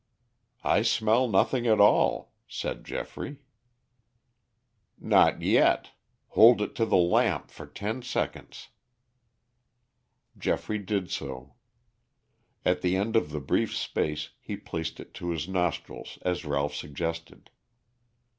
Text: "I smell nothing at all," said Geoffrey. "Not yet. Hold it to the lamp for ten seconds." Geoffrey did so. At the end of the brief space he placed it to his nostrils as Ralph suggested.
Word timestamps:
"I 0.63 0.81
smell 0.81 1.27
nothing 1.27 1.67
at 1.67 1.79
all," 1.79 2.33
said 2.47 2.83
Geoffrey. 2.83 3.37
"Not 4.99 5.43
yet. 5.43 5.91
Hold 6.29 6.59
it 6.59 6.73
to 6.77 6.87
the 6.87 6.97
lamp 6.97 7.51
for 7.51 7.67
ten 7.67 8.01
seconds." 8.01 8.69
Geoffrey 10.39 10.79
did 10.79 11.11
so. 11.11 11.53
At 12.65 12.81
the 12.81 12.95
end 12.95 13.15
of 13.15 13.29
the 13.29 13.39
brief 13.39 13.75
space 13.77 14.31
he 14.39 14.57
placed 14.57 14.99
it 14.99 15.13
to 15.13 15.29
his 15.29 15.47
nostrils 15.47 16.17
as 16.23 16.45
Ralph 16.45 16.73
suggested. 16.73 17.51